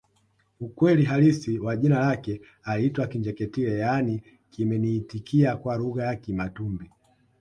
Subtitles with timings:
[0.59, 6.89] Ukweli halisi wa jina lake aliitwa Kinjeketile yaani kimeniitikia kwa lugha ya Kimatumbi